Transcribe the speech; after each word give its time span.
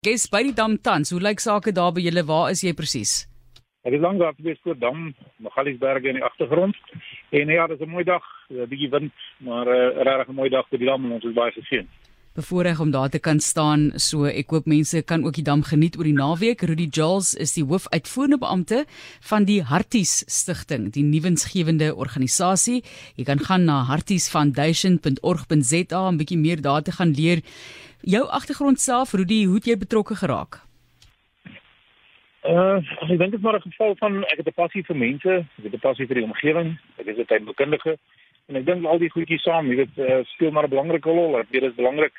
Ges 0.00 0.22
by 0.32 0.38
die 0.40 0.54
dam 0.56 0.78
tans. 0.80 1.10
Hoe 1.12 1.18
lyk 1.20 1.42
sake 1.44 1.74
daar 1.76 1.90
by 1.92 2.00
julle? 2.00 2.22
Waar 2.24 2.54
is 2.54 2.62
jy 2.64 2.70
presies? 2.72 3.10
Ek 3.84 3.92
is 3.92 4.00
lank 4.00 4.16
daar 4.22 4.32
gewees 4.32 4.56
voor 4.64 4.78
dam, 4.80 5.10
Magaliesberg 5.44 6.06
in 6.08 6.16
die 6.16 6.24
agtergrond. 6.24 6.78
En 7.36 7.52
ja, 7.52 7.66
dit 7.68 7.76
is 7.76 7.86
'n 7.86 7.90
mooi 7.90 8.04
dag, 8.04 8.24
'n 8.48 8.68
bietjie 8.68 8.88
wind, 8.88 9.12
maar 9.44 9.66
'n 9.68 9.76
uh, 9.76 10.02
regtig 10.02 10.34
mooi 10.34 10.48
dag 10.48 10.68
vir 10.68 10.78
die 10.78 10.88
dam 10.88 11.04
en 11.04 11.12
ons 11.12 11.24
is 11.24 11.36
baie 11.36 11.52
geseën. 11.52 11.88
Bevoorreg 12.40 12.80
om 12.80 12.88
daar 12.90 13.12
te 13.12 13.20
kan 13.20 13.36
staan, 13.40 13.92
so 14.00 14.24
ek 14.24 14.50
hoop 14.54 14.66
mense 14.70 15.02
kan 15.04 15.24
ook 15.26 15.34
die 15.36 15.44
dam 15.44 15.62
geniet 15.66 15.98
oor 15.98 16.04
die 16.08 16.16
naweek. 16.16 16.62
Rudy 16.64 16.88
Jules 16.88 17.34
is 17.36 17.52
die 17.52 17.64
hoofuitvoerende 17.68 18.38
beampte 18.40 18.86
van 19.28 19.44
die 19.44 19.60
Harties 19.68 20.24
Stichting, 20.24 20.88
die 20.94 21.04
nuwensgewende 21.04 21.92
organisasie. 21.92 22.80
Jy 23.20 23.24
kan 23.28 23.44
gaan 23.44 23.68
na 23.68 23.84
hartiesfoundation.org.za 23.90 26.00
om 26.06 26.14
'n 26.14 26.20
bietjie 26.22 26.40
meer 26.40 26.64
daar 26.64 26.80
te 26.82 26.92
gaan 26.96 27.12
leer 27.12 27.44
jou 28.00 28.24
agtergrond 28.28 28.80
self 28.80 29.12
Rudy, 29.12 29.44
hoe 29.44 29.54
het 29.60 29.66
jy 29.66 29.76
betrokke 29.76 30.14
geraak? 30.16 30.60
Uh, 32.40 32.80
ek 33.04 33.18
dink 33.18 33.30
dit 33.30 33.40
is 33.40 33.44
maar 33.44 33.60
'n 33.60 33.68
geval 33.68 33.94
van 34.00 34.24
ek 34.24 34.36
het 34.40 34.48
'n 34.48 34.56
passie 34.56 34.84
vir 34.84 34.96
mense, 34.96 35.44
ek 35.58 35.64
het 35.64 35.74
'n 35.74 35.78
passie 35.78 36.06
vir 36.06 36.14
die 36.14 36.24
omgewing, 36.24 36.78
ek 36.96 37.06
is 37.06 37.18
'n 37.18 37.24
tydbekundige 37.24 37.98
en 38.48 38.56
ek 38.56 38.64
dink 38.64 38.84
al 38.84 38.98
die 38.98 39.10
goedjies 39.10 39.42
saam, 39.42 39.68
jy 39.68 39.76
weet, 39.76 39.98
uh, 39.98 40.24
speel 40.24 40.50
maar 40.50 40.64
'n 40.64 40.70
belangrike 40.70 41.10
rol. 41.10 41.42
Dit 41.50 41.62
is 41.62 41.74
belangrik 41.74 42.12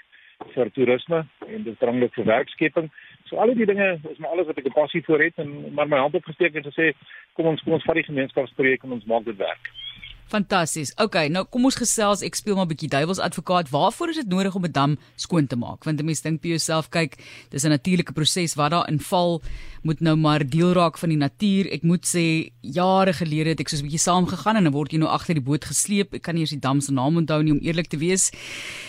vir 0.54 0.72
toerisme 0.76 1.26
en 1.48 1.64
dit 1.64 1.80
belangrik 1.80 2.14
vir 2.14 2.26
werkskeping. 2.26 2.90
So 3.30 3.38
al 3.38 3.54
die 3.56 3.66
dinge 3.66 4.00
is 4.10 4.18
maar 4.18 4.34
alles 4.36 4.48
wat 4.48 4.58
ek 4.58 4.66
'n 4.66 4.80
passie 4.80 5.04
vir 5.06 5.24
het 5.24 5.38
en 5.38 5.74
maar 5.74 5.88
my 5.88 5.98
hand 5.98 6.16
opgesteek 6.16 6.56
en 6.56 6.64
gesê 6.64 6.94
kom 7.34 7.46
ons 7.46 7.62
kom 7.62 7.74
ons 7.74 7.84
vat 7.84 7.96
die 7.96 8.10
gemeenskapsprojek 8.10 8.84
en 8.84 8.92
ons 8.92 9.06
maak 9.06 9.26
dit 9.26 9.38
werk. 9.38 9.72
Fantasties. 10.32 10.94
OK, 10.96 11.18
nou 11.28 11.44
kom 11.52 11.66
ons 11.68 11.76
gesels. 11.76 12.22
Ek 12.24 12.38
speel 12.40 12.56
maar 12.56 12.66
'n 12.66 12.72
bietjie 12.72 12.88
duiwels 12.90 13.20
advokaat. 13.20 13.70
Waarvoor 13.70 14.10
is 14.10 14.16
dit 14.16 14.28
nodig 14.28 14.56
om 14.56 14.64
'n 14.64 14.72
dam 14.72 14.98
skoon 15.16 15.48
te 15.48 15.56
maak? 15.56 15.84
Want 15.84 16.00
'n 16.00 16.06
mens 16.06 16.22
dink 16.22 16.42
by 16.42 16.48
jouself, 16.48 16.90
kyk, 16.90 17.18
dis 17.50 17.64
'n 17.64 17.70
natuurlike 17.70 18.14
proses 18.14 18.56
wat 18.56 18.72
daar 18.72 18.88
inval, 18.88 19.42
moet 19.84 20.00
nou 20.00 20.16
maar 20.16 20.50
deel 20.50 20.74
raak 20.74 20.98
van 20.98 21.10
die 21.10 21.18
natuur. 21.18 21.72
Ek 21.72 21.84
moet 21.84 22.06
sê, 22.06 22.52
jare 22.62 23.14
gelede 23.14 23.50
het 23.50 23.60
ek 23.60 23.70
soos 23.70 23.82
'n 23.82 23.90
bietjie 23.90 24.00
saamgegaan 24.00 24.56
en 24.58 24.64
dan 24.64 24.74
word 24.74 24.92
jy 24.92 25.00
nou 25.00 25.10
agter 25.10 25.34
die 25.34 25.44
boot 25.44 25.66
gesleep. 25.66 26.14
Ek 26.14 26.22
kan 26.22 26.36
nie 26.36 26.42
eens 26.42 26.56
die 26.56 26.60
dam 26.60 26.82
se 26.82 26.92
naam 26.92 27.18
onthou 27.18 27.44
nie 27.44 27.52
om 27.52 27.60
eerlik 27.60 27.88
te 27.90 27.98
wees. 27.98 28.32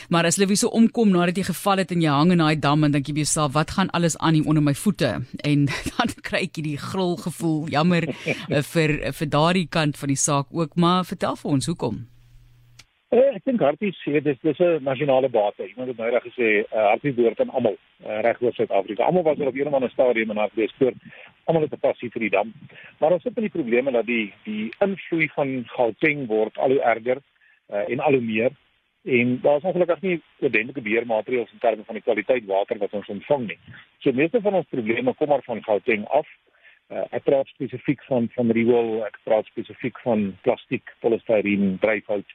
Maar 0.08 0.26
as 0.26 0.36
hulle 0.36 0.48
weer 0.48 0.56
so 0.56 0.68
omkom 0.68 1.10
nadat 1.10 1.36
jy 1.36 1.44
geval 1.44 1.76
het 1.78 1.90
en 1.90 2.00
jy 2.02 2.08
hang 2.08 2.32
in 2.32 2.38
daai 2.38 2.58
dam 2.60 2.84
en 2.84 2.92
dink 2.92 3.06
jy 3.06 3.14
by 3.14 3.20
jouself, 3.20 3.52
wat 3.52 3.70
gaan 3.70 3.90
alles 3.90 4.16
aan 4.18 4.34
hier 4.34 4.46
onder 4.46 4.62
my 4.62 4.74
voete? 4.74 5.24
En 5.52 5.66
dan 5.66 6.08
kry 6.22 6.42
ek 6.42 6.56
hierdie 6.56 6.78
gril 6.78 7.16
gevoel. 7.16 7.68
Jammer 7.68 8.08
eh, 8.08 8.62
vir 8.62 9.12
vir 9.12 9.28
daardie 9.28 9.66
kant 9.66 9.96
van 9.96 10.08
die 10.08 10.16
saak 10.16 10.46
ook, 10.50 10.76
maar 10.76 11.04
vertel 11.04 11.31
vertel 11.32 11.40
vir 11.42 11.56
ons 11.56 11.68
hoekom. 11.70 11.96
Uh, 13.12 13.36
ek 13.36 13.44
dink 13.44 13.60
Hartie 13.60 13.92
sê 14.00 14.22
dis 14.24 14.38
dis 14.40 14.58
'n 14.60 14.84
nasionale 14.84 15.28
bate. 15.28 15.68
Iemand 15.68 15.88
het 15.88 15.98
nou 15.98 16.10
reg 16.10 16.24
gesê 16.24 16.64
uh, 16.64 16.88
Hartie 16.88 17.12
behoort 17.12 17.40
aan 17.40 17.50
almal 17.50 17.76
uh, 18.06 18.20
reg 18.22 18.40
oor 18.40 18.52
Suid-Afrika. 18.52 19.04
Almal 19.04 19.22
was 19.22 19.38
er 19.38 19.48
op 19.48 19.54
'n 19.54 19.66
of 19.66 19.74
ander 19.74 19.90
stadium 19.90 20.30
in 20.30 20.36
Hartie 20.36 20.68
spoor. 20.68 20.92
Almal 21.44 21.62
het 21.62 21.72
'n 21.72 21.80
passie 21.80 22.10
vir 22.10 22.20
die 22.20 22.30
dam. 22.30 22.52
Maar 23.00 23.12
ons 23.12 23.24
het 23.24 23.34
met 23.34 23.44
die 23.44 23.60
probleme 23.60 23.92
dat 23.92 24.06
die 24.06 24.32
die 24.44 24.72
invloei 24.80 25.28
van 25.34 25.64
Gauteng 25.66 26.26
word 26.26 26.56
al 26.58 26.70
hoe 26.70 26.80
erger 26.80 27.20
uh, 27.68 27.88
en 27.88 28.00
al 28.00 28.12
hoe 28.12 28.20
meer 28.20 28.50
en 29.04 29.40
daar 29.42 29.56
is 29.56 29.62
ongelukkig 29.62 30.00
nie 30.00 30.22
oordentlike 30.40 30.80
beheermaatreëls 30.80 31.52
in 31.52 31.58
terme 31.58 31.82
van 31.84 31.94
die 31.94 32.02
kwaliteit 32.02 32.44
water 32.46 32.78
wat 32.78 32.92
ons 32.92 33.08
ontvang 33.08 33.46
nie. 33.46 33.58
So 33.98 34.12
meeste 34.12 34.40
van 34.40 34.54
ons 34.54 34.66
probleme 34.70 35.14
kom 35.14 35.28
maar 35.28 35.42
van 35.42 35.62
Gauteng 35.62 36.06
af 36.06 36.26
uh, 36.92 37.04
ek 37.16 37.24
praat 37.28 37.48
spesifiek 37.54 38.02
van 38.08 38.28
van 38.36 38.50
riool, 38.50 39.04
ek 39.06 39.18
praat 39.24 39.48
spesifiek 39.50 39.98
van 40.04 40.32
plastiek, 40.46 40.84
polistireen, 41.04 41.78
dryfhout 41.84 42.28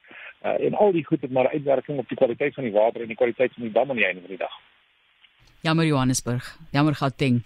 uh, 0.43 0.57
en 0.67 0.73
al 0.73 0.95
die 0.97 1.05
goed 1.05 1.21
het 1.21 1.31
maar 1.31 1.51
uitwerking 1.53 1.99
op 1.99 2.09
die 2.09 2.17
kwaliteit 2.17 2.57
van 2.57 2.67
die 2.67 2.73
water 2.73 3.01
en 3.01 3.13
die 3.13 3.19
kwaliteit 3.19 3.53
van 3.53 3.67
die 3.67 3.75
dam 3.75 3.93
aan 3.93 4.01
die 4.01 4.07
einde 4.09 4.25
van 4.25 4.35
die 4.35 4.41
dag. 4.41 4.57
Jammer 5.65 5.85
Johannesburg, 5.85 6.45
jammer 6.71 6.95
Gauteng. 6.95 7.41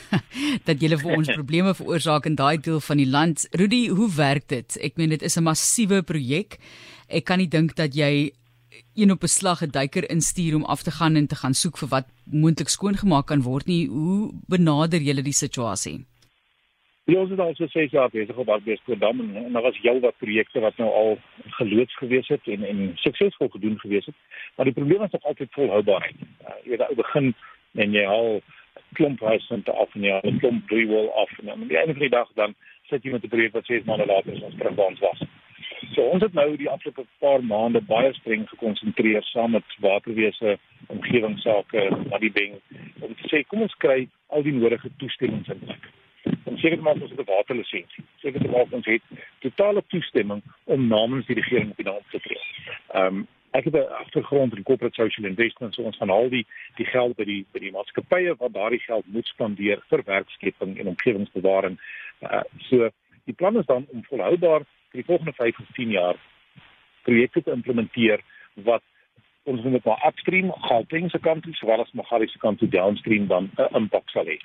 dat 0.68 0.80
julle 0.80 0.98
vir 1.00 1.16
ons 1.16 1.32
probleme 1.40 1.74
veroorsaak 1.76 2.26
in 2.30 2.36
daai 2.36 2.56
deel 2.64 2.80
van 2.80 3.00
die 3.00 3.08
land. 3.08 3.44
Rudy, 3.60 3.86
hoe 3.92 4.08
werk 4.16 4.48
dit? 4.52 4.78
Ek 4.80 4.96
meen 5.00 5.12
dit 5.12 5.22
is 5.22 5.36
'n 5.36 5.44
massiewe 5.44 6.02
projek. 6.02 6.58
Ek 7.08 7.24
kan 7.24 7.38
nie 7.38 7.48
dink 7.48 7.76
dat 7.76 7.94
jy 7.94 8.32
een 8.94 9.10
op 9.10 9.22
'n 9.22 9.28
slag 9.28 9.62
'n 9.62 9.70
duiker 9.70 10.10
instuur 10.10 10.54
om 10.56 10.64
af 10.64 10.82
te 10.82 10.90
gaan 10.90 11.16
en 11.16 11.26
te 11.26 11.36
gaan 11.36 11.54
soek 11.54 11.78
vir 11.78 11.88
wat 11.88 12.06
moontlik 12.24 12.68
skoongemaak 12.68 13.26
kan 13.26 13.42
word 13.42 13.66
nie. 13.66 13.88
Hoe 13.88 14.32
benader 14.48 15.00
julle 15.00 15.22
die 15.22 15.32
situasie? 15.44 16.06
Ja, 17.04 17.18
ons 17.18 17.30
het 17.30 17.40
al 17.42 17.54
so 17.58 17.66
6 17.66 17.90
jaar 17.90 18.10
besig 18.10 18.36
op 18.36 18.48
Arbeidsprogram 18.48 19.20
en, 19.20 19.36
en 19.36 19.52
daar 19.52 19.62
was 19.62 19.78
heel 19.82 20.00
wat 20.00 20.16
projekte 20.16 20.60
wat 20.60 20.76
nou 20.76 20.90
al 20.90 21.18
geloods 21.58 21.96
gewees 21.96 22.28
het 22.28 22.40
en 22.46 22.64
en 22.64 22.90
suksesvol 22.94 23.48
gedoen 23.48 23.78
gewees 23.78 24.06
het. 24.06 24.14
Maar 24.56 24.64
die 24.64 24.74
probleem 24.74 25.02
is 25.02 25.10
nog 25.10 25.22
altyd 25.22 25.48
volhoubaarheid. 25.50 26.20
Uh, 26.20 26.54
jy 26.62 26.76
jy 26.78 26.94
begin 26.94 27.34
en 27.74 27.96
jy 27.96 28.04
haal 28.06 28.38
klomp 28.92 29.20
huise 29.20 29.58
te 29.62 29.72
af 29.72 29.94
en 29.94 30.04
jy 30.06 30.20
'n 30.22 30.38
klomp 30.38 30.68
drywall 30.68 31.08
af 31.22 31.32
en 31.38 31.46
dan 31.46 31.66
die 31.68 31.78
einde 31.78 31.92
van 31.92 32.02
die 32.06 32.16
dag 32.16 32.30
dan 32.34 32.54
sit 32.90 33.02
jy 33.02 33.10
met 33.12 33.24
'n 33.24 33.28
projek 33.34 33.52
wat 33.52 33.66
6 33.66 33.82
maande 33.84 34.06
later 34.06 34.42
ons 34.42 34.54
terug 34.58 34.74
waar 34.74 34.92
ons 34.94 35.00
was. 35.00 35.24
So 35.94 36.02
ons 36.02 36.22
het 36.22 36.32
nou 36.32 36.56
die 36.56 36.70
afgelope 36.70 37.06
paar 37.18 37.44
maande 37.44 37.80
baie 37.80 38.12
streng 38.12 38.48
gekonsentreer 38.48 39.22
saam 39.22 39.50
met 39.50 39.74
waterwese, 39.78 40.58
omgewingsake, 40.86 41.90
Madibeng 42.10 42.54
om 43.00 43.14
te 43.14 43.28
sê 43.28 43.42
kom 43.46 43.62
ons 43.62 43.74
kry 43.74 44.08
al 44.26 44.42
die 44.42 44.52
nodige 44.52 44.90
toestemmings 44.96 45.48
in 45.48 45.58
plek 45.58 45.90
om 46.52 46.58
seker 46.60 46.76
te 46.76 46.86
maak 46.86 47.00
ons 47.00 47.10
het 47.10 47.20
'n 47.20 47.30
waterlisensie. 47.34 48.04
Seker 48.24 48.40
te 48.40 48.48
maak 48.48 48.72
ons 48.72 48.86
het 48.86 49.02
totale 49.40 49.82
toestemming 49.88 50.42
om 50.64 50.86
namens 50.86 51.26
die 51.26 51.36
regering 51.40 51.70
op 51.70 51.76
die 51.76 51.86
naam 51.86 52.04
te 52.10 52.20
tree. 52.20 52.44
Ehm 52.94 53.06
um, 53.06 53.26
ek 53.52 53.64
het 53.64 53.74
'n 53.74 53.92
agtergrond 54.02 54.56
in 54.56 54.62
corporate 54.62 54.94
social 54.94 55.26
investments 55.26 55.76
so 55.76 55.82
ons 55.82 55.96
van 55.96 56.10
al 56.10 56.28
die 56.28 56.46
die 56.76 56.86
geld 56.86 57.16
by 57.16 57.24
die 57.24 57.46
by 57.52 57.58
die 57.58 57.72
maatskappye 57.72 58.34
wat 58.38 58.52
daardie 58.52 58.80
geld 58.80 59.04
moet 59.06 59.26
spandeer 59.26 59.82
vir 59.88 60.02
werkskeping 60.04 60.78
en 60.78 60.86
omgewingsbewaring. 60.86 61.78
Uh, 62.20 62.40
so 62.58 62.90
die 63.24 63.34
plan 63.34 63.58
is 63.58 63.66
dan 63.66 63.86
om 63.88 64.04
volhoubaar 64.04 64.62
vir 64.90 65.00
die 65.02 65.04
volgende 65.04 65.32
5 65.32 65.58
of 65.58 65.66
10 65.72 65.90
jaar 65.90 66.16
projekte 67.02 67.42
te 67.42 67.50
implementeer 67.50 68.20
wat 68.54 68.82
ons 69.42 69.62
moet 69.62 69.84
maar 69.84 70.04
upstream 70.06 70.52
Gauteng 70.52 71.10
se 71.10 71.18
kant 71.18 71.42
toe 71.42 71.54
sowel 71.54 71.80
as 71.80 71.92
Magalies 71.92 72.32
se 72.32 72.38
kant 72.38 72.58
toe 72.58 72.68
downstream 72.68 73.26
dan 73.26 73.50
'n 73.56 73.74
impak 73.76 74.10
sal 74.10 74.24
hê 74.24 74.38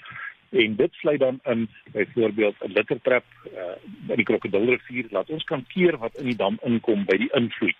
en 0.49 0.75
dit 0.75 0.93
sluit 0.93 1.19
dan 1.19 1.39
in 1.43 1.69
byvoorbeeld 1.91 2.55
'n 2.59 2.71
littertrap 2.71 3.25
uh, 3.53 3.75
by 4.07 4.15
die 4.15 4.25
krokodilrivier 4.25 5.05
laat 5.09 5.29
ons 5.29 5.43
kan 5.43 5.65
keer 5.67 5.97
wat 5.97 6.15
in 6.15 6.25
die 6.25 6.35
dam 6.35 6.59
inkom 6.63 7.05
by 7.05 7.17
die 7.17 7.31
invloed. 7.33 7.75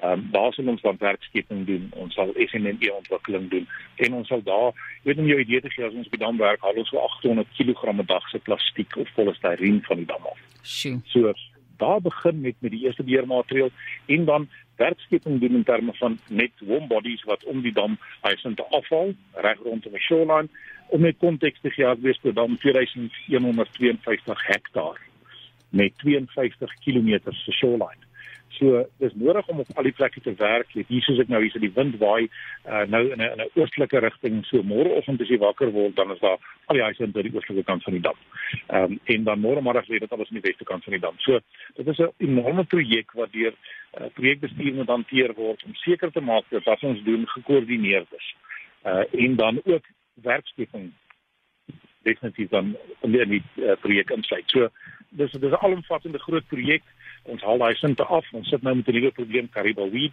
Ehm 0.00 0.12
um, 0.12 0.28
daar 0.32 0.52
sal 0.52 0.66
ons 0.66 0.82
dan 0.82 0.96
werkskeping 0.98 1.66
doen. 1.66 1.90
Ons 1.90 2.14
sal 2.14 2.32
SNNE 2.34 2.94
ontwikkeling 2.94 3.50
doen 3.50 3.68
en 3.96 4.14
ons 4.14 4.28
sal 4.28 4.42
daar, 4.42 4.72
weet 5.02 5.18
om 5.18 5.26
jou 5.26 5.40
idee 5.40 5.60
te 5.60 5.70
gee 5.70 5.84
as 5.84 5.94
ons 5.94 6.08
by 6.08 6.16
dam 6.16 6.36
werk, 6.36 6.60
haal 6.60 6.78
ons 6.80 6.88
so 6.88 6.98
800 6.98 7.48
kg 7.56 7.92
'n 7.92 8.06
dag 8.06 8.28
se 8.28 8.38
plastiek 8.38 8.96
of 8.96 9.12
polistireen 9.14 9.82
van 9.82 9.96
die 9.96 10.06
dam 10.06 10.24
af. 10.24 10.38
Sjoe. 10.62 11.00
So 11.04 11.32
daar 11.76 12.00
begin 12.00 12.40
met 12.40 12.54
met 12.58 12.70
die 12.70 12.84
eerste 12.84 13.02
beheermaatreël 13.02 13.70
en 14.06 14.24
dan 14.24 14.48
werkskeping 14.80 15.40
doen 15.40 15.60
in 15.60 15.66
terme 15.68 15.92
van 16.00 16.18
net 16.28 16.64
warm 16.64 16.88
bodies 16.88 17.22
wat 17.28 17.44
om 17.44 17.62
die 17.62 17.72
dam 17.76 17.98
huise 18.26 18.54
te 18.54 18.66
afval 18.80 19.14
reg 19.46 19.58
rondom 19.64 19.92
die 19.96 20.06
shoreline 20.08 20.48
om 20.90 21.04
net 21.06 21.18
konteks 21.22 21.60
te 21.62 21.70
gee, 21.70 21.94
wees 22.02 22.18
dit 22.24 22.34
dan 22.34 22.56
2152 22.58 24.46
hektaar 24.46 24.98
met 25.70 25.92
52 26.02 26.72
km 26.84 27.18
se 27.30 27.52
shoreline. 27.52 28.08
So 28.60 28.84
dis 29.00 29.14
nodig 29.16 29.46
om 29.48 29.62
op 29.62 29.68
al 29.74 29.86
die 29.88 29.94
plekke 29.96 30.20
te 30.20 30.34
werk. 30.36 30.72
Jy 30.76 30.84
hier 30.88 31.04
soos 31.06 31.20
ek 31.22 31.30
nou 31.32 31.40
hier 31.40 31.52
so 31.54 31.62
die 31.62 31.72
wind 31.72 31.94
waai 32.02 32.28
uh, 32.68 32.84
nou 32.92 33.00
in 33.08 33.22
'n 33.22 33.32
in 33.32 33.40
'n 33.40 33.52
oostelike 33.56 34.02
rigting. 34.04 34.42
So 34.44 34.62
môreoggend 34.62 35.20
as 35.24 35.32
jy 35.32 35.38
wakker 35.40 35.72
word, 35.72 35.96
dan 35.96 36.12
is 36.12 36.20
daar 36.20 36.36
al 36.66 36.76
die 36.76 36.84
huise 36.84 37.02
aan 37.02 37.14
die 37.16 37.32
oostelike 37.34 37.64
kant 37.64 37.82
van 37.82 37.96
die 37.96 38.04
dam. 38.04 38.18
Ehm 38.68 38.84
um, 38.84 39.00
en 39.04 39.24
dan 39.24 39.40
môre 39.40 39.62
middag 39.62 39.88
lê 39.88 39.98
dit 39.98 40.12
alles 40.12 40.28
aan 40.28 40.40
die 40.40 40.48
weste 40.48 40.64
kant 40.64 40.84
van 40.84 40.92
die 40.92 41.00
dam. 41.00 41.16
So 41.18 41.40
dit 41.76 41.88
is 41.88 41.98
'n 41.98 42.12
enorme 42.18 42.64
projek 42.64 43.12
wat 43.12 43.32
deur 43.32 43.54
uh, 44.00 44.06
projekbestuur 44.14 44.74
moet 44.74 44.88
hanteer 44.88 45.34
word 45.34 45.64
om 45.64 45.74
seker 45.74 46.12
te 46.12 46.20
maak 46.20 46.44
dat 46.50 46.64
wat 46.64 46.84
ons 46.84 47.02
doen 47.02 47.26
gekoördineerd 47.26 48.12
is. 48.12 48.34
Uh 48.84 49.04
en 49.12 49.36
dan 49.36 49.60
ook 49.64 49.84
werkskeping 50.14 50.92
definitief 52.02 52.48
dan 52.48 52.76
in 53.00 53.28
die 53.28 53.42
uh, 53.56 53.72
projek 53.80 54.10
insluit. 54.10 54.48
So 54.50 54.68
dis 55.10 55.32
dis 55.32 55.50
'n 55.50 55.64
alomvattende 55.64 56.18
groot 56.18 56.46
projek. 56.46 56.82
Ons 57.22 57.42
haal 57.42 57.58
daai 57.58 57.74
sinte 57.74 58.04
af. 58.04 58.26
Ons 58.32 58.48
sit 58.48 58.62
nou 58.62 58.74
met 58.74 58.88
'n 58.88 58.94
nuwe 58.94 59.10
probleem 59.10 59.48
Caribou 59.48 59.90
weed, 59.90 60.12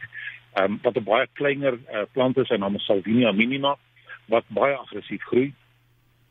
um, 0.62 0.80
wat 0.83 0.98
'n 0.98 1.04
baie 1.04 1.27
kleiner 1.33 1.74
uh, 1.74 2.06
plant 2.12 2.38
is 2.38 2.50
en 2.50 2.59
naam 2.59 2.75
is 2.75 2.86
Salvinia 2.86 3.31
minima 3.31 3.77
wat 4.27 4.44
baie 4.48 4.75
aggressief 4.75 5.24
groei. 5.24 5.54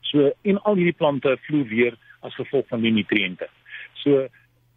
So 0.01 0.33
en 0.43 0.63
al 0.63 0.75
hierdie 0.75 0.97
plante 0.97 1.37
vloei 1.47 1.69
weer 1.69 1.97
as 2.21 2.35
gevolg 2.35 2.69
van 2.69 2.81
die 2.81 2.93
nutriënte. 2.93 3.49
So 3.95 4.29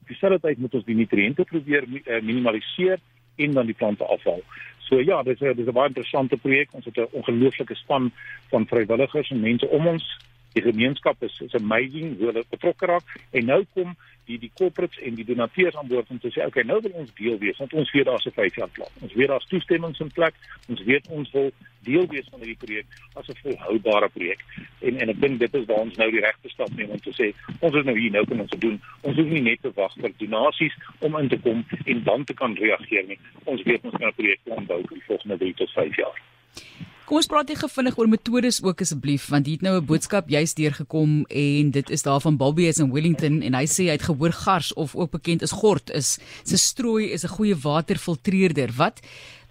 dieselfde 0.08 0.40
tyd 0.40 0.58
moet 0.58 0.74
ons 0.74 0.86
die 0.86 0.96
nutriënte 0.96 1.44
probeer 1.44 1.84
uh, 1.84 2.22
minimaliseer 2.22 3.00
en 3.36 3.52
dan 3.52 3.66
die 3.66 3.76
plante 3.76 4.06
afval. 4.06 4.44
So 4.90 5.00
ja, 5.00 5.24
dis 5.24 5.40
'n 5.42 5.56
dis 5.56 5.68
'n 5.68 5.72
baie 5.72 5.88
interessante 5.88 6.38
projek. 6.38 6.74
Ons 6.74 6.86
het 6.86 6.98
'n 6.98 7.08
ongelooflike 7.12 7.76
span 7.76 8.12
van 8.50 8.66
vrywilligers 8.68 9.30
en 9.30 9.40
mense 9.40 9.68
om 9.68 9.88
ons 9.88 10.18
Die 10.54 10.66
gemeenskap 10.66 11.24
is 11.24 11.40
is 11.46 11.54
amazing 11.54 12.18
hoe 12.18 12.32
hulle 12.32 12.44
betrokke 12.50 12.86
raak 12.86 13.18
en 13.32 13.46
nou 13.46 13.64
kom 13.74 13.96
die 14.30 14.38
die 14.38 14.52
corporates 14.58 15.02
en 15.06 15.16
die 15.18 15.26
donateurs 15.26 15.76
aan 15.78 15.90
boord 15.90 16.10
om 16.14 16.20
te 16.22 16.30
sê 16.34 16.46
okay 16.46 16.64
nou 16.68 16.78
wil 16.86 16.98
ons 17.02 17.12
deel 17.18 17.38
wees 17.42 17.58
want 17.62 17.74
ons 17.82 17.92
weet 17.96 18.06
daar's 18.10 18.26
'n 18.30 18.36
5 18.38 18.56
jaar 18.62 18.72
plan. 18.78 18.92
Ons 19.02 19.14
weet 19.14 19.28
daar's 19.28 19.48
toestemmings 19.52 20.00
in 20.00 20.12
plek. 20.20 20.36
Ons 20.68 20.84
weet 20.90 21.08
ons 21.08 21.32
wil 21.32 21.52
deel 21.90 22.06
wees 22.14 22.28
van 22.32 22.40
hierdie 22.44 22.62
projek 22.64 22.86
as 23.14 23.30
'n 23.30 23.40
volhoubare 23.44 24.10
projek. 24.10 24.42
En 24.82 25.00
en 25.02 25.10
ek 25.10 25.22
dink 25.22 25.40
dit 25.40 25.54
is 25.54 25.66
waar 25.66 25.86
ons 25.88 25.98
nou 25.98 26.12
die 26.12 26.26
regte 26.28 26.50
stap 26.50 26.72
neem 26.76 26.90
om 26.90 27.02
te 27.02 27.14
sê 27.20 27.34
ons 27.60 27.76
is 27.76 27.86
nou 27.86 27.98
hier 27.98 28.12
nou 28.12 28.26
kan 28.26 28.40
ons 28.40 28.52
dit 28.52 28.62
doen. 28.62 28.82
Ons 29.02 29.18
hoef 29.18 29.30
nie 29.30 29.42
net 29.42 29.62
te 29.62 29.72
wag 29.76 29.94
vir 30.02 30.12
donasies 30.18 30.76
om 31.00 31.18
in 31.18 31.30
te 31.30 31.40
kom 31.40 31.66
en 31.86 32.04
dan 32.04 32.24
te 32.24 32.34
kan 32.34 32.56
reageer 32.56 33.08
nie. 33.08 33.20
Ons 33.44 33.64
weet 33.64 33.84
ons 33.84 33.98
kan 33.98 34.08
'n 34.10 34.14
projek 34.14 34.40
aanbou 34.58 34.82
vir 34.88 34.98
die 34.98 35.08
volgende 35.08 35.38
3 35.38 35.54
tot 35.54 35.72
5 35.72 35.96
jaar. 35.96 36.18
Kom 37.10 37.18
ons 37.18 37.26
praat 37.26 37.50
net 37.50 37.72
vinnig 37.74 37.96
oor 37.98 38.06
metodes 38.06 38.60
ook 38.62 38.84
asseblief 38.84 39.24
want 39.34 39.48
hier 39.50 39.58
het 39.58 39.64
nou 39.66 39.80
'n 39.80 39.86
boodskap 39.92 40.28
juist 40.30 40.58
deurgekom 40.58 41.26
en 41.26 41.72
dit 41.72 41.90
is 41.90 42.04
daar 42.06 42.22
van 42.22 42.38
Bobby 42.38 42.68
is 42.70 42.78
in 42.78 42.92
Wellington 42.94 43.42
en 43.42 43.54
hy 43.58 43.66
sê 43.66 43.90
hy 43.90 43.96
het 43.98 44.06
gehoor 44.06 44.32
gars 44.32 44.74
of 44.74 44.96
ook 44.96 45.12
bekend 45.18 45.42
is 45.42 45.52
gort 45.52 45.90
is 45.90 46.20
se 46.44 46.58
strooi 46.58 47.10
is 47.10 47.26
'n 47.26 47.34
goeie 47.34 47.56
waterfiltreerder. 47.56 48.70
Wat 48.78 49.02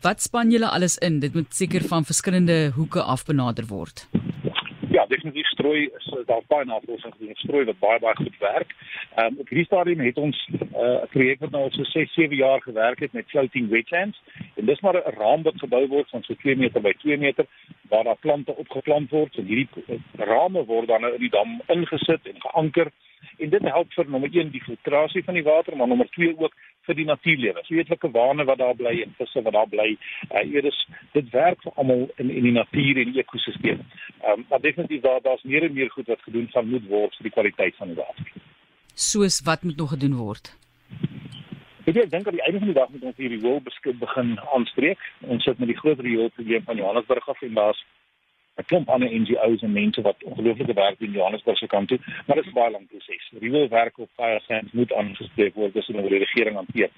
wat 0.03 0.23
span 0.23 0.51
julle 0.53 0.71
alles 0.71 0.99
in? 0.99 1.19
Dit 1.19 1.35
moet 1.35 1.53
seker 1.55 1.83
van 1.83 2.05
verskillende 2.05 2.71
hoeke 2.77 3.03
af 3.03 3.25
benader 3.25 3.67
word. 3.67 4.07
Ja, 4.91 5.07
definitief 5.07 5.47
strooi 5.47 5.91
is 5.99 6.15
daar 6.27 6.43
baie 6.47 6.65
navorsing 6.65 7.13
gedoen 7.13 7.31
op 7.31 7.39
strooi 7.39 7.65
wat 7.65 7.79
baie 7.79 7.99
baie 7.99 8.17
goed 8.17 8.39
werk. 8.39 8.71
Ehm 9.17 9.27
um, 9.27 9.37
op 9.39 9.49
hierdie 9.49 9.67
stadium 9.67 10.01
het 10.01 10.17
ons 10.17 10.49
uh, 10.53 10.61
'n 10.61 11.03
uh, 11.03 11.11
projek 11.11 11.41
wat 11.41 11.51
nou 11.51 11.63
al 11.63 11.71
so 11.71 11.83
6, 11.83 12.15
7 12.15 12.37
jaar 12.37 12.63
gewerk 12.63 12.99
het 13.01 13.13
met 13.13 13.29
floating 13.29 13.69
wetlands 13.69 14.19
en 14.59 14.67
dis 14.67 14.81
maar 14.81 14.97
'n 14.97 15.17
raam 15.19 15.43
wat 15.43 15.59
gebou 15.65 15.87
word 15.89 16.11
van 16.11 16.23
so 16.23 16.35
2 16.35 16.57
meter 16.57 16.81
by 16.81 16.93
2 17.03 17.17
meter 17.17 17.47
waar 17.89 18.05
daar 18.05 18.23
plante 18.27 18.57
opgeplant 18.57 19.11
word 19.11 19.37
en 19.37 19.47
hierdie 19.47 19.69
uh, 19.87 19.99
rame 20.15 20.65
word 20.65 20.89
dan 20.89 21.01
nou 21.01 21.13
in 21.15 21.21
die 21.21 21.37
dam 21.39 21.61
ingesit 21.67 22.27
en 22.27 22.41
geanker 22.47 22.91
en 23.39 23.51
dit 23.51 23.63
help 23.63 23.93
vir 23.93 24.11
nommer 24.11 24.31
1 24.33 24.51
die 24.51 24.63
filtrasie 24.63 25.25
van 25.25 25.35
die 25.35 25.47
water 25.47 25.77
maar 25.77 25.89
nommer 25.89 26.09
2 26.11 26.35
ook 26.39 26.55
vir 26.89 26.97
die 26.99 27.07
natuurlewe. 27.09 27.63
So 27.67 27.77
weet 27.77 27.91
watter 27.93 28.13
wane 28.15 28.45
wat 28.49 28.61
daar 28.63 28.77
bly 28.77 28.95
en 29.05 29.15
visse 29.19 29.43
wat 29.47 29.57
daar 29.57 29.69
bly. 29.69 29.89
Uh 30.31 30.45
hier 30.51 30.65
is 30.71 30.79
dit 31.17 31.31
werk 31.35 31.63
vir 31.63 31.73
almal 31.83 32.07
in 32.17 32.31
in 32.31 32.49
die 32.49 32.55
natuur 32.57 33.03
en 33.03 33.13
die 33.13 33.23
ekosisteem. 33.23 33.83
Ehm 34.23 34.39
um, 34.39 34.47
maar 34.51 34.63
definitief 34.65 35.03
daar 35.07 35.21
daar's 35.23 35.43
meer 35.43 35.69
en 35.69 35.77
meer 35.81 35.91
goed 35.91 36.07
wat 36.07 36.23
gedoen 36.23 36.49
van 36.55 36.71
moet 36.75 36.87
word 36.89 37.17
vir 37.17 37.29
die 37.29 37.37
kwaliteit 37.37 37.77
van 37.77 37.93
die 37.93 38.01
water. 38.01 38.33
Soos 38.95 39.43
wat 39.45 39.63
moet 39.63 39.77
nog 39.77 39.95
gedoen 39.95 40.17
word? 40.17 40.55
Ek 41.89 41.97
dink 42.13 42.27
aan 42.27 42.37
die 42.37 42.43
einde 42.45 42.59
van 42.59 42.69
die 42.69 42.77
dag 42.77 42.91
moet 42.93 43.05
ons 43.09 43.17
hierdie 43.17 43.41
wil 43.41 43.63
begin 44.01 44.35
aanspreek. 44.53 45.05
Ons 45.25 45.47
sit 45.49 45.59
met 45.59 45.71
die 45.71 45.77
groot 45.79 46.01
rioolprobleem 46.05 46.67
van 46.67 46.77
Johannesburg 46.77 47.29
af 47.33 47.41
en 47.43 47.55
daar's 47.57 47.81
'n 48.59 48.65
klomp 48.67 48.89
ander 48.89 49.09
NGO's 49.21 49.63
en 49.63 49.73
mense 49.73 50.01
wat 50.03 50.25
ongelooflike 50.25 50.73
werk 50.75 50.99
doen 50.99 51.09
in 51.09 51.15
Johannesburg 51.15 51.59
se 51.59 51.67
kant 51.67 51.89
toe, 51.89 51.99
maar 52.27 52.37
dit 52.37 52.47
is 52.47 52.53
baie 52.53 52.71
lang 52.71 52.89
proses. 52.89 53.31
Die 53.39 53.51
wil 53.51 53.69
werk 53.69 53.99
op 53.99 54.09
baie 54.17 54.41
sands 54.47 54.73
moet 54.73 54.93
aangespreek 54.93 55.55
word 55.55 55.73
tussen 55.73 56.03
die 56.03 56.19
regering 56.19 56.59
die 56.73 56.89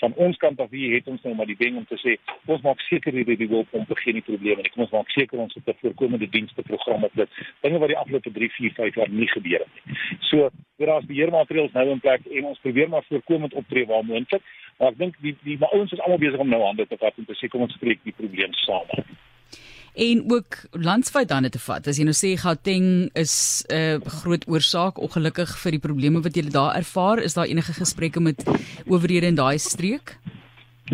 van 0.00 0.14
ons 0.16 0.36
kant 0.36 0.60
af 0.60 0.70
hier 0.70 0.94
het 0.94 1.06
ons 1.06 1.22
nou 1.22 1.34
maar 1.34 1.46
die 1.46 1.58
ding 1.58 1.76
om 1.76 1.84
te 1.88 1.98
sê 2.00 2.16
ons 2.46 2.62
maak 2.64 2.80
seker 2.86 3.12
hierdie 3.12 3.36
die 3.36 3.48
wil 3.48 3.66
om 3.70 3.84
begin 3.88 4.16
die 4.18 4.24
probleme 4.24 4.64
en 4.64 4.70
kom 4.72 4.84
ons 4.86 4.94
maak 4.96 5.12
seker 5.14 5.38
ons 5.44 5.54
het 5.54 5.68
'n 5.68 5.78
voorkomende 5.82 6.28
dienste 6.28 6.62
program 6.62 7.04
op 7.04 7.14
dit 7.14 7.28
dinge 7.60 7.78
wat 7.78 7.88
die 7.88 8.00
afgelope 8.02 8.32
3 8.32 8.50
4 8.50 8.72
5 8.72 8.94
jaar 8.94 9.10
nie 9.10 9.28
gebeur 9.28 9.60
het 9.64 9.72
nie. 9.76 9.96
So 10.30 10.50
daar's 10.76 11.06
beheermaatreëls 11.06 11.72
nou 11.72 11.88
in 11.90 12.00
plek 12.00 12.26
en 12.26 12.44
ons 12.44 12.58
probeer 12.58 12.88
maar 12.88 13.04
voorkomend 13.08 13.54
optree 13.54 13.86
waar 13.86 14.04
moontlik. 14.04 14.42
Maar 14.78 14.88
ek 14.88 14.98
dink 14.98 15.16
die 15.20 15.36
die 15.42 15.58
maar 15.58 15.72
ouens 15.72 15.92
is 15.92 16.00
almal 16.00 16.18
besig 16.18 16.38
om 16.38 16.48
nou 16.48 16.62
hande 16.62 16.86
te 16.86 16.96
vat 16.96 17.14
om 17.16 17.24
te 17.24 17.34
sê 17.34 17.48
kom 17.48 17.60
ons 17.60 17.74
spreek 17.74 18.00
die 18.04 18.16
probleem 18.16 18.52
saam 18.52 18.88
en 19.94 20.24
ook 20.32 20.56
landswyd 20.72 21.28
dan 21.28 21.48
te 21.50 21.58
vat. 21.58 21.86
As 21.86 21.98
jy 21.98 22.04
nou 22.04 22.14
sê 22.16 22.36
Gauteng 22.38 23.10
is 23.14 23.64
'n 23.68 23.74
uh, 23.74 24.10
groot 24.22 24.44
oorsaak 24.48 24.98
ongelukkig 24.98 25.58
vir 25.62 25.70
die 25.70 25.84
probleme 25.86 26.22
wat 26.22 26.34
julle 26.34 26.50
daar 26.50 26.76
ervaar, 26.76 27.18
is 27.18 27.34
daar 27.34 27.46
enige 27.46 27.72
gesprekke 27.72 28.20
met 28.20 28.44
owerhede 28.86 29.26
in 29.26 29.34
daai 29.34 29.58
streek? 29.58 30.16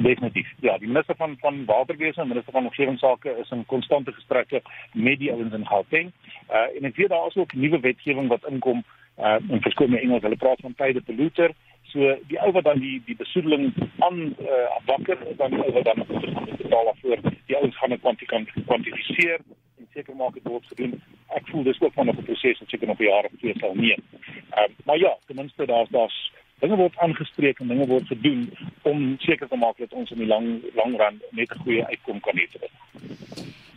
Definitief. 0.03 0.49
Ja, 0.61 0.79
die 0.79 0.89
minister 0.89 1.17
van 1.17 1.37
van 1.41 1.65
waterwese 1.65 2.21
en 2.21 2.29
minister 2.29 2.53
van 2.53 2.65
omgewingsake 2.65 3.37
is 3.41 3.51
in 3.51 3.67
konstante 3.67 4.13
gesprekke 4.13 4.63
met 4.93 5.19
die 5.19 5.33
ouens 5.33 5.55
in 5.55 5.67
Gauteng. 5.67 6.13
Uh 6.51 6.77
en 6.77 6.85
ek 6.85 6.97
weet 6.97 7.09
daar 7.09 7.27
is 7.27 7.37
ook 7.37 7.55
nuwe 7.55 7.81
wetgewing 7.81 8.29
wat 8.29 8.45
inkom 8.49 8.85
uh 9.19 9.39
in 9.49 9.61
verskeie 9.61 10.01
Engels. 10.01 10.23
Hulle 10.23 10.37
praat 10.37 10.61
van 10.61 10.75
tye 10.75 11.01
polluter. 11.01 11.55
So 11.91 12.17
die 12.29 12.39
ou 12.43 12.53
wat 12.53 12.65
dan 12.65 12.79
die 12.79 13.03
die 13.07 13.17
besoedeling 13.17 13.73
aan 13.99 14.19
uh 14.41 14.79
bakker 14.85 15.19
dan 15.37 15.51
die 15.51 15.63
ou 15.65 15.73
wat 15.73 15.85
dan 15.85 15.99
moet 15.99 16.57
betaal 16.63 16.85
daarvoor. 16.85 17.19
Die 17.47 17.57
ouens 17.57 17.79
gaan 17.79 17.91
dit 17.91 18.01
kwantifiseer 18.01 18.65
kwantifiseer 18.67 19.39
en 19.79 19.89
seker 19.95 20.17
maak 20.17 20.35
dit 20.35 20.49
word 20.49 20.67
gedoen. 20.67 20.97
Ek 21.39 21.49
voel 21.51 21.63
dis 21.63 21.81
ook 21.81 21.93
van 21.93 22.09
'n 22.09 22.25
proses 22.25 22.59
wat 22.59 22.69
seker 22.69 22.87
nog 22.87 22.99
jaar 22.99 23.25
of 23.25 23.39
twee 23.39 23.55
sal 23.59 23.75
neem. 23.75 24.03
Ehm 24.51 24.71
uh, 24.71 24.75
maar 24.85 24.99
ja, 24.99 25.17
ten 25.27 25.37
minste 25.37 25.67
daar's 25.67 25.89
daar's 25.91 26.33
dinge 26.59 26.77
word 26.77 26.99
aangespreek 26.99 27.59
en 27.61 27.69
dinge 27.69 27.87
word 27.87 28.07
gedoen 28.07 28.51
om 28.83 29.17
seker 29.19 29.49
te 29.49 29.57
maak 29.57 29.77
dat 29.79 29.93
ons 29.93 30.11
in 30.11 30.19
die 30.19 30.27
lang 30.27 30.63
lang 30.75 30.97
run 30.97 31.21
net 31.31 31.51
'n 31.51 31.63
goeie 31.65 31.87
uitkom 31.87 32.21
kan 32.21 32.37
hê. 32.37 32.47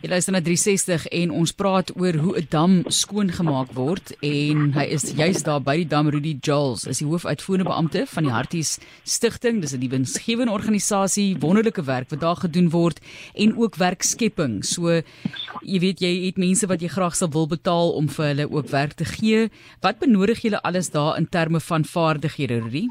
Jy 0.00 0.08
luister 0.08 0.32
na 0.32 0.40
360 0.40 1.02
en 1.12 1.32
ons 1.36 1.50
praat 1.52 1.90
oor 1.92 2.16
hoe 2.16 2.32
'n 2.40 2.46
dam 2.48 2.74
skoon 2.88 3.28
gemaak 3.28 3.74
word 3.76 4.16
en 4.24 4.72
hy 4.72 4.86
is 4.96 5.12
juis 5.12 5.42
daar 5.44 5.60
by 5.60 5.76
die 5.76 5.88
dam 5.88 6.08
Rudy 6.08 6.38
Jules 6.40 6.86
is 6.88 7.00
die 7.00 7.06
hoofuitvoerende 7.06 7.68
beampte 7.68 8.06
van 8.06 8.24
die 8.24 8.32
Harties 8.32 8.80
Stichting. 9.04 9.60
Dis 9.60 9.74
'n 9.74 9.80
diensgewende 9.80 10.52
organisasie 10.56 11.36
wonderlike 11.38 11.84
werk 11.84 12.08
wat 12.08 12.20
daar 12.20 12.36
gedoen 12.36 12.70
word 12.70 13.00
en 13.36 13.52
ook 13.58 13.76
werkskepping. 13.76 14.64
So 14.64 15.02
jy 15.60 15.78
weet 15.78 16.00
jy 16.00 16.24
het 16.24 16.38
mense 16.38 16.66
wat 16.66 16.80
jy 16.80 16.88
graag 16.88 17.14
sal 17.14 17.28
wil 17.28 17.46
betaal 17.46 17.92
om 17.92 18.08
vir 18.08 18.26
hulle 18.26 18.50
ook 18.50 18.70
werk 18.70 18.96
te 18.96 19.04
gee. 19.04 19.50
Wat 19.82 19.98
benodig 19.98 20.40
julle 20.40 20.62
alles 20.62 20.88
daar 20.88 21.18
in 21.18 21.28
terme 21.28 21.60
van 21.60 21.84
vaardighede 21.84 22.60
Rudy? 22.62 22.88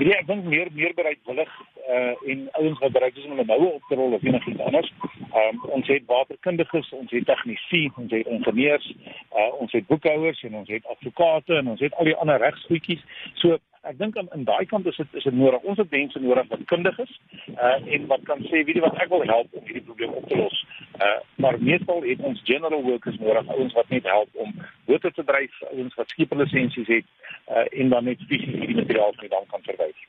Ja, 0.00 0.16
ek 0.16 0.26
dink 0.26 0.44
meer 0.44 0.68
meer 0.72 0.94
bereidwillig 0.94 1.50
uh 1.88 2.30
en 2.30 2.48
ouens 2.52 2.78
wat 2.78 2.92
bereid 2.92 3.16
is 3.16 3.24
om 3.24 3.30
hulle 3.30 3.44
noue 3.44 3.70
op 3.72 3.82
te 3.88 3.94
rol 3.94 4.12
of 4.12 4.22
enigiets 4.22 4.60
anders. 4.60 4.92
Um, 5.40 5.62
ons 5.64 5.86
het 5.88 6.02
waterkundiges, 6.06 6.90
ons 6.92 7.10
het 7.10 7.24
tegnisië, 7.26 7.90
ons 7.96 8.12
het 8.12 8.26
ingenieurs, 8.26 8.92
uh 9.32 9.52
ons 9.60 9.72
het 9.72 9.86
boekhouers 9.86 10.42
en 10.42 10.54
ons 10.54 10.68
het 10.68 10.86
advokate 10.86 11.54
en 11.54 11.68
ons 11.68 11.80
het 11.80 11.94
al 11.94 12.10
die 12.10 12.16
ander 12.16 12.40
regsgoedjies. 12.40 13.04
So 13.34 13.58
ek 13.88 13.98
dink 13.98 14.16
in, 14.20 14.28
in 14.36 14.44
daai 14.44 14.66
kant 14.68 14.86
is 14.90 14.96
dit 15.00 15.16
is 15.20 15.24
dit 15.24 15.34
nodig. 15.34 15.64
Ons 15.64 15.80
het 15.80 15.90
mense 15.90 16.20
nodig 16.20 16.50
wat 16.52 16.64
kundig 16.72 16.98
is 17.04 17.14
uh 17.54 17.76
en 17.96 18.06
wat 18.12 18.26
kan 18.28 18.44
sê 18.50 18.64
weet 18.64 18.76
jy 18.80 18.84
wat 18.84 19.00
ek 19.04 19.12
wil 19.14 19.24
help 19.32 19.56
om 19.56 19.64
hierdie 19.64 19.84
probleem 19.88 20.12
op 20.20 20.28
te 20.28 20.36
los. 20.42 20.64
Uh 21.00 21.16
maar 21.44 21.60
meestal 21.70 22.04
het 22.04 22.20
ons 22.20 22.44
general 22.44 22.82
workers 22.82 23.18
nodig, 23.22 23.48
ouens 23.56 23.76
wat 23.78 23.88
net 23.94 24.12
help 24.12 24.44
om 24.44 24.52
bote 24.90 25.12
te 25.12 25.24
dryf, 25.24 25.62
ouens 25.72 25.96
wat 26.00 26.12
skipelisensies 26.16 26.92
het 26.98 27.08
uh 27.48 27.66
en 27.70 27.96
dan 27.96 28.10
net 28.12 28.28
fisies 28.28 28.60
hierdie 28.60 28.80
materiaal 28.82 29.16
vir 29.20 29.32
dan 29.36 29.48
kan 29.54 29.64
verwyder. 29.70 30.08